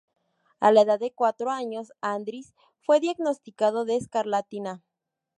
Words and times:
A 0.59 0.71
la 0.71 0.81
edad 0.81 0.99
de 0.99 1.13
cuatro 1.13 1.51
años, 1.51 1.93
Andris 2.01 2.55
fue 2.83 2.99
diagnosticado 2.99 3.85
de 3.85 3.97
escarlatina. 3.97 4.81